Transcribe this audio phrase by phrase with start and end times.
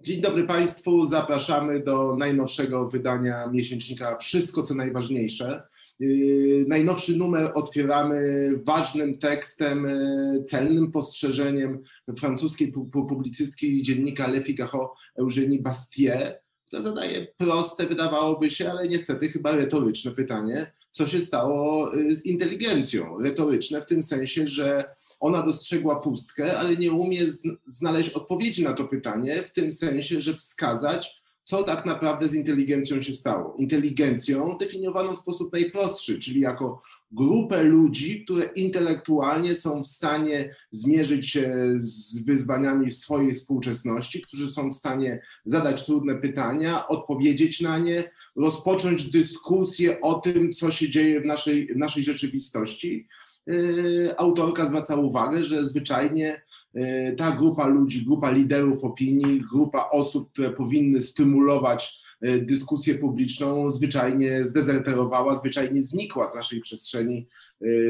[0.00, 5.62] Dzień dobry Państwu, zapraszamy do najnowszego wydania miesięcznika Wszystko co najważniejsze.
[6.00, 11.82] Yy, najnowszy numer otwieramy ważnym tekstem, yy, celnym postrzeżeniem
[12.18, 19.52] francuskiej publicystki dziennika Le Figaro Eugénie Bastier, która zadaje proste, wydawałoby się, ale niestety chyba
[19.52, 23.18] retoryczne pytanie, co się stało yy, z inteligencją.
[23.18, 24.84] Retoryczne w tym sensie, że
[25.20, 27.20] ona dostrzegła pustkę, ale nie umie
[27.68, 33.00] znaleźć odpowiedzi na to pytanie, w tym sensie, że wskazać, co tak naprawdę z inteligencją
[33.00, 33.54] się stało.
[33.58, 36.80] Inteligencją definiowaną w sposób najprostszy, czyli jako
[37.12, 44.50] grupę ludzi, które intelektualnie są w stanie zmierzyć się z wyzwaniami w swojej współczesności, którzy
[44.50, 50.90] są w stanie zadać trudne pytania, odpowiedzieć na nie, rozpocząć dyskusję o tym, co się
[50.90, 53.08] dzieje w naszej, w naszej rzeczywistości.
[53.48, 56.42] Y, autorka zwraca uwagę, że zwyczajnie
[56.76, 63.70] y, ta grupa ludzi, grupa liderów opinii, grupa osób, które powinny stymulować y, dyskusję publiczną,
[63.70, 67.28] zwyczajnie zdezerterowała, zwyczajnie znikła z naszej przestrzeni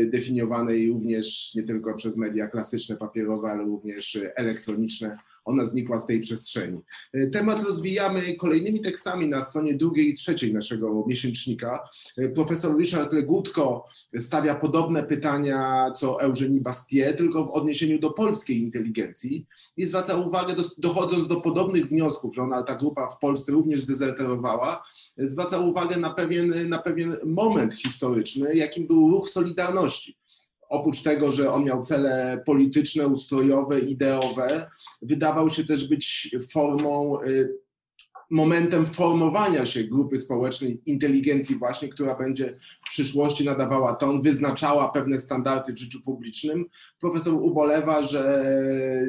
[0.07, 6.21] definiowanej również nie tylko przez media klasyczne, papierowe, ale również elektroniczne ona znikła z tej
[6.21, 6.79] przestrzeni.
[7.13, 11.89] E, temat rozwijamy kolejnymi tekstami na stronie drugiej i trzeciej naszego miesięcznika.
[12.19, 13.87] E, profesor Richard Legutko
[14.19, 20.55] stawia podobne pytania co Eugenie Bastier, tylko w odniesieniu do polskiej inteligencji i zwraca uwagę,
[20.79, 24.83] dochodząc do podobnych wniosków, że ona, ta grupa w Polsce również zdezerterowała,
[25.19, 30.18] zwraca uwagę na pewien, na pewien moment historyczny, jakim był ruch Solidarności
[30.69, 34.71] oprócz tego, że on miał cele polityczne, ustrojowe, ideowe,
[35.03, 37.59] wydawał się też być formą, y,
[38.31, 45.19] momentem formowania się grupy społecznej, inteligencji właśnie, która będzie w przyszłości nadawała ton, wyznaczała pewne
[45.19, 46.65] standardy w życiu publicznym.
[47.01, 48.45] Profesor ubolewa, że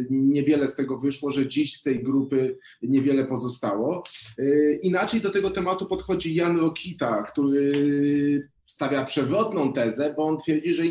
[0.10, 4.04] niewiele z tego wyszło, że dziś z tej grupy niewiele pozostało.
[4.40, 10.74] Y, inaczej do tego tematu podchodzi Jan Rokita, który stawia przewrotną tezę, bo on twierdzi,
[10.74, 10.84] że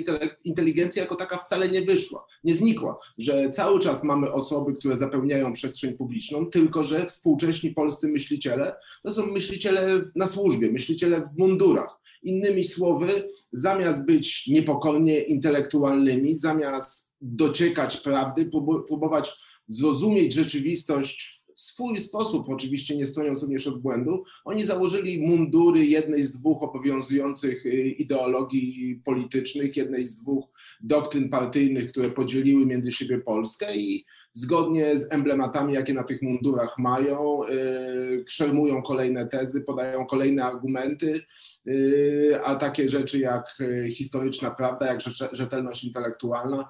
[0.44, 5.52] inteligencja jako taka wcale nie wyszła, nie znikła, że cały czas mamy osoby, które zapełniają
[5.52, 11.98] przestrzeń publiczną, tylko że współcześni polscy myśliciele to są myśliciele na służbie, myśliciele w mundurach.
[12.22, 18.50] Innymi słowy, zamiast być niepokornie intelektualnymi, zamiast dociekać prawdy,
[18.88, 19.32] próbować
[19.66, 26.32] zrozumieć rzeczywistość swój sposób, oczywiście nie stojąc również od błędu, oni założyli mundury jednej z
[26.32, 30.44] dwóch obowiązujących y, ideologii politycznych, jednej z dwóch
[30.80, 36.78] doktryn partyjnych, które podzieliły między siebie Polskę i zgodnie z emblematami, jakie na tych mundurach
[36.78, 41.20] mają, yy, szermują kolejne tezy, podają kolejne argumenty,
[41.64, 43.58] yy, a takie rzeczy jak
[43.90, 45.00] historyczna prawda, jak
[45.32, 46.68] rzetelność intelektualna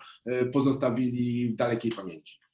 [0.52, 2.47] pozostawili w dalekiej pamięci.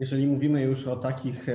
[0.00, 1.46] Jeżeli mówimy już o takich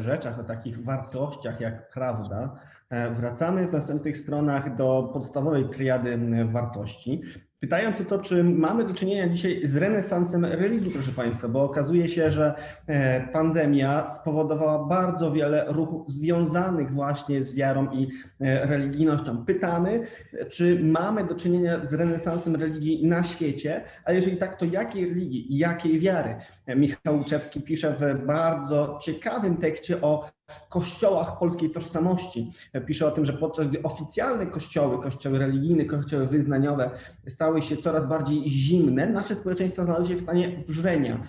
[0.00, 2.60] rzeczach, o takich wartościach jak prawda,
[2.90, 6.18] e, wracamy w następnych stronach do podstawowej triady
[6.52, 7.22] wartości.
[7.60, 12.08] Pytając o to, czy mamy do czynienia dzisiaj z renesansem religii, proszę Państwa, bo okazuje
[12.08, 12.54] się, że
[12.86, 18.08] e, pandemia spowodowała bardzo wiele ruchów związanych właśnie z wiarą i
[18.40, 19.44] e, religijnością.
[19.44, 20.06] Pytamy,
[20.48, 25.58] czy mamy do czynienia z renesansem religii na świecie, a jeżeli tak, to jakiej religii
[25.58, 26.36] jakiej wiary?
[26.66, 32.50] E, Michał Łuczewski pisze w bardzo ciekawym tekście o kościołach polskiej tożsamości.
[32.86, 36.90] Pisze o tym, że podczas gdy oficjalne kościoły, kościoły religijne, kościoły wyznaniowe
[37.28, 41.22] stały się coraz bardziej zimne, nasze społeczeństwo znalazło się w stanie wrzenia.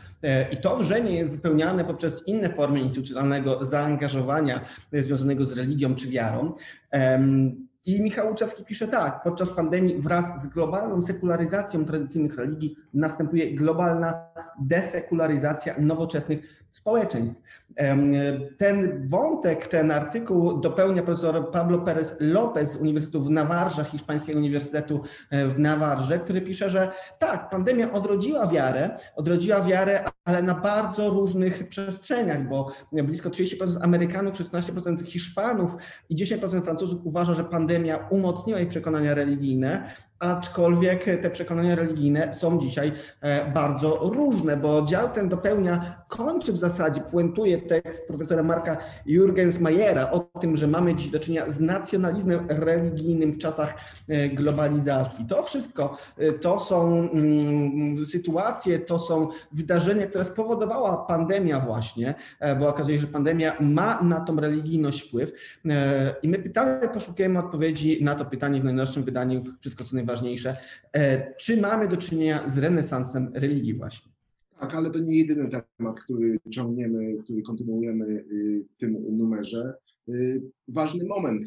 [0.52, 4.62] I to wrzenie jest wypełniane poprzez inne formy instytucjonalnego zaangażowania
[4.94, 6.54] związanego z religią czy wiarą.
[7.86, 14.14] I Michał Łuczewski pisze tak, podczas pandemii wraz z globalną sekularyzacją tradycyjnych religii następuje globalna
[14.62, 17.42] desekularyzacja nowoczesnych społeczeństw.
[18.58, 25.02] Ten wątek, ten artykuł dopełnia profesor Pablo Pérez López z Uniwersytetu w Nawarze, Hiszpańskiego Uniwersytetu
[25.30, 31.10] e, w Nawarze, który pisze, że tak, pandemia odrodziła wiarę, odrodziła wiarę, ale na bardzo
[31.10, 35.76] różnych przestrzeniach, bo blisko 30% Amerykanów, 16% Hiszpanów
[36.10, 42.60] i 10% Francuzów uważa, że pandemia umocniła ich przekonania religijne, aczkolwiek te przekonania religijne są
[42.60, 48.78] dzisiaj e, bardzo różne, bo dział ten dopełnia, kończy w zasadzie, puentuje tekst profesora Marka
[49.06, 53.78] Jurgensmajera o tym, że mamy dziś do czynienia z nacjonalizmem religijnym w czasach
[54.08, 55.26] e, globalizacji.
[55.26, 62.16] To wszystko e, to są mm, sytuacje, to są wydarzenia, które spowodowała pandemia właśnie,
[62.60, 65.32] bo okazuje się, że pandemia ma na tą religijność wpływ
[66.24, 70.58] i my pytamy, poszukujemy odpowiedzi na to pytanie w najnowszym wydaniu Wszystko co najważniejsze najważniejsze.
[70.94, 74.12] E, czy mamy do czynienia z renesansem religii właśnie?
[74.60, 79.74] Tak, ale to nie jedyny temat, który ciągniemy, który kontynuujemy y, w tym numerze.
[80.10, 81.46] Y, ważny moment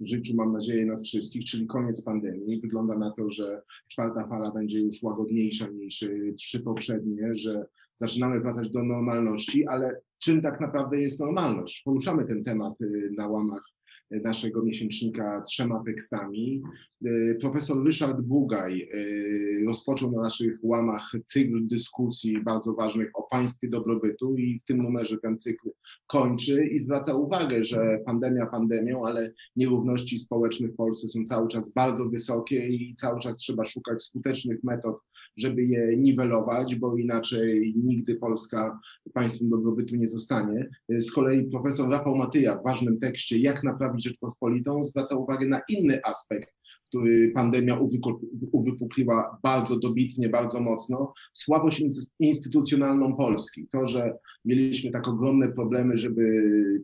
[0.00, 2.60] w życiu, mam nadzieję, nas wszystkich, czyli koniec pandemii.
[2.60, 8.40] Wygląda na to, że czwarta fala będzie już łagodniejsza niż y, trzy poprzednie, że zaczynamy
[8.40, 11.82] wracać do normalności, ale czym tak naprawdę jest normalność?
[11.82, 12.74] Poruszamy ten temat
[13.16, 13.62] na łamach
[14.10, 16.62] naszego miesięcznika trzema tekstami.
[17.04, 23.68] E, profesor Ryszard Bugaj e, rozpoczął na naszych łamach cykl dyskusji bardzo ważnych o państwie
[23.68, 25.70] dobrobytu i w tym numerze ten cykl
[26.06, 31.72] kończy i zwraca uwagę, że pandemia pandemią, ale nierówności społeczne w Polsce są cały czas
[31.72, 34.96] bardzo wysokie i cały czas trzeba szukać skutecznych metod
[35.36, 38.80] żeby je niwelować, bo inaczej nigdy Polska
[39.14, 40.68] państwem dobrobytu nie zostanie.
[40.88, 46.00] Z kolei profesor Rafał Matyja w ważnym tekście Jak naprawić Rzeczpospolitą zwraca uwagę na inny
[46.04, 46.58] aspekt
[46.88, 47.78] który pandemia
[48.52, 51.84] uwypukliła bardzo dobitnie, bardzo mocno, słabość
[52.18, 53.66] instytucjonalną Polski.
[53.72, 56.22] To, że mieliśmy tak ogromne problemy, żeby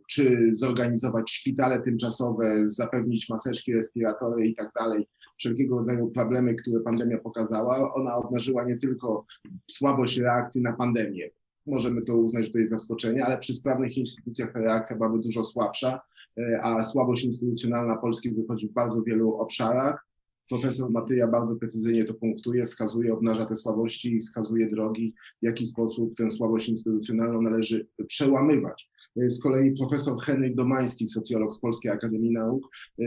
[0.09, 7.17] czy zorganizować szpitale tymczasowe, zapewnić maseczki, respiratory i tak dalej, wszelkiego rodzaju problemy, które pandemia
[7.17, 9.25] pokazała, ona obnażyła nie tylko
[9.71, 11.29] słabość reakcji na pandemię,
[11.67, 15.43] możemy to uznać, że to jest zaskoczenie, ale przy sprawnych instytucjach ta reakcja byłaby dużo
[15.43, 16.01] słabsza,
[16.37, 20.05] e, a słabość instytucjonalna Polski wychodzi w bardzo wielu obszarach.
[20.49, 25.65] Profesor Matyja bardzo precyzyjnie to punktuje, wskazuje, obnaża te słabości i wskazuje drogi, w jaki
[25.65, 28.89] sposób tę słabość instytucjonalną należy przełamywać.
[29.17, 32.69] E, z kolei profesor Henryk Domański, socjolog z Polskiej Akademii Nauk,
[32.99, 33.03] e,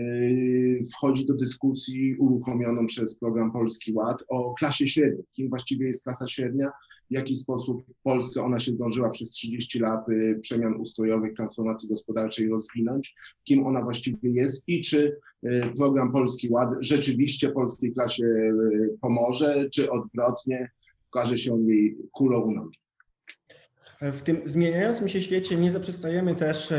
[0.95, 5.25] wchodzi do dyskusji uruchomioną przez program Polski Ład o klasie średniej.
[5.33, 6.71] Kim właściwie jest klasa średnia?
[7.11, 11.89] w jaki sposób w Polsce ona się zdążyła przez 30 lat y, przemian ustrojowych, transformacji
[11.89, 13.15] gospodarczej rozwinąć,
[13.45, 15.17] kim ona właściwie jest i czy
[15.77, 18.53] program Polski Ład rzeczywiście polskiej klasie
[19.01, 20.71] pomoże, czy odwrotnie
[21.11, 22.79] okaże się on jej kulą u nogi.
[24.01, 26.75] W tym zmieniającym się świecie nie zaprzestajemy też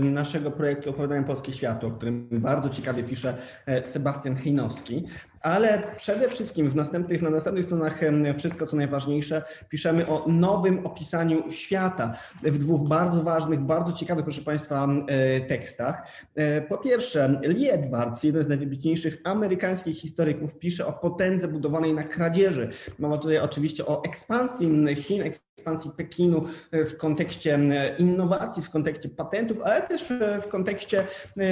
[0.00, 3.36] naszego projektu Opowiadania Polskie Światło, o którym bardzo ciekawie pisze
[3.66, 5.04] e, Sebastian Hejnowski.
[5.42, 8.00] Ale przede wszystkim w następnych, na następnych stronach
[8.38, 14.42] wszystko co najważniejsze piszemy o nowym opisaniu świata w dwóch bardzo ważnych, bardzo ciekawych, proszę
[14.42, 16.02] Państwa, e, tekstach.
[16.34, 22.02] E, po pierwsze, Lee Edwards, jeden z najwybitniejszych amerykańskich historyków, pisze o potędze budowanej na
[22.02, 22.70] kradzieży.
[22.98, 27.58] Mowa tutaj oczywiście o ekspansji Chin, ekspansji Pekinu e, w kontekście
[27.98, 30.12] innowacji, w kontekście patentów, ale też
[30.42, 31.06] w kontekście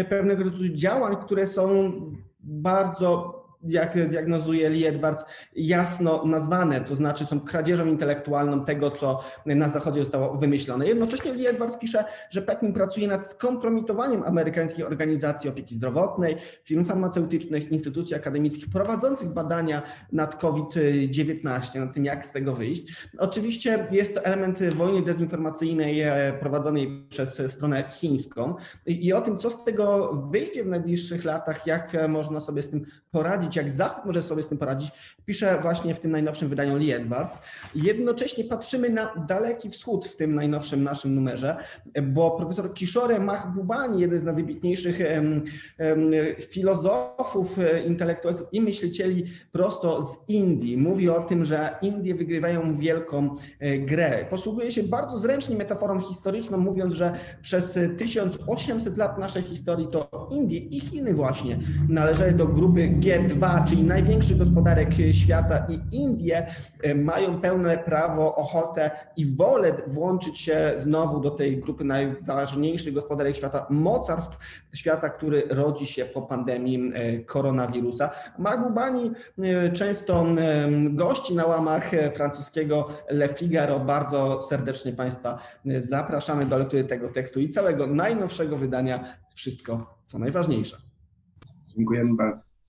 [0.08, 1.92] pewnego rodzaju działań, które są
[2.40, 5.24] bardzo jak diagnozuje Lee Edwards,
[5.56, 10.86] jasno nazwane, to znaczy są kradzieżą intelektualną tego, co na Zachodzie zostało wymyślone.
[10.86, 17.72] Jednocześnie Lee Edwards pisze, że Pekin pracuje nad skompromitowaniem amerykańskich organizacji opieki zdrowotnej, firm farmaceutycznych,
[17.72, 19.82] instytucji akademickich prowadzących badania
[20.12, 23.08] nad COVID-19, nad tym, jak z tego wyjść.
[23.18, 28.54] Oczywiście jest to element wojny dezinformacyjnej e, prowadzonej przez stronę chińską
[28.86, 32.84] i o tym, co z tego wyjdzie w najbliższych latach, jak można sobie z tym
[33.10, 34.92] poradzić, poradzić, jak Zachód może sobie z tym poradzić,
[35.26, 37.42] pisze właśnie w tym najnowszym wydaniu Lee Edwards.
[37.74, 41.56] Jednocześnie patrzymy na Daleki Wschód w tym najnowszym naszym numerze,
[42.02, 45.00] bo profesor Kishore Mahbubani, jeden z najwybitniejszych
[46.40, 53.34] filozofów, e, intelektualistów i myślicieli prosto z Indii, mówi o tym, że Indie wygrywają wielką
[53.60, 54.26] e, grę.
[54.30, 60.58] Posługuje się bardzo zręcznie metaforą historyczną, mówiąc, że przez 1800 lat naszej historii to Indie
[60.58, 61.58] i Chiny właśnie
[61.88, 66.46] należały do grupy G2, czyli największych gospodarek świata i Indie
[66.82, 73.36] e, mają pełne prawo, ochotę i wolę włączyć się znowu do tej grupy najważniejszych gospodarek
[73.36, 74.38] świata, mocarstw
[74.74, 78.10] świata, który rodzi się po pandemii e, koronawirusa.
[78.38, 80.26] Magubani e, często
[80.90, 83.80] gości na łamach francuskiego Le Figaro.
[83.80, 90.76] Bardzo serdecznie Państwa zapraszamy do lektury tego tekstu i całego najnowszego wydania Wszystko, co najważniejsze.
[91.76, 92.59] Dziękujemy bardzo.